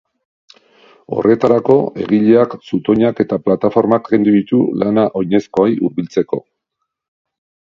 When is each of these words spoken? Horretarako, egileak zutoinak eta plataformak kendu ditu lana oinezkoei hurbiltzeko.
Horretarako, 1.17 1.75
egileak 2.05 2.55
zutoinak 2.71 3.21
eta 3.25 3.39
plataformak 3.49 4.09
kendu 4.15 4.35
ditu 4.39 4.63
lana 4.85 5.05
oinezkoei 5.23 5.77
hurbiltzeko. 5.79 6.43